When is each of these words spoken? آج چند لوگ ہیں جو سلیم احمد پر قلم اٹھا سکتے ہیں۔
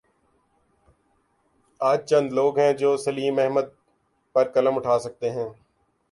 آج 1.81 1.99
چند 2.09 2.31
لوگ 2.33 2.59
ہیں 2.59 2.73
جو 2.73 2.95
سلیم 2.97 3.39
احمد 3.39 3.67
پر 4.35 4.51
قلم 4.51 4.75
اٹھا 4.77 4.97
سکتے 4.99 5.29
ہیں۔ 5.31 5.49